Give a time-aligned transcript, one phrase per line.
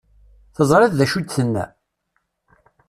[0.55, 1.65] Teẓriḍ d acu i d-tenna?